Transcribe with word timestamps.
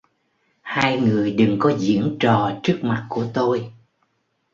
Hai 0.61 0.99
người 0.99 1.31
đừng 1.33 1.55
có 1.59 1.73
diễn 1.77 2.17
trò 2.19 2.51
trước 2.63 2.79
mặt 2.81 3.05
của 3.09 3.25
tôi 3.33 3.73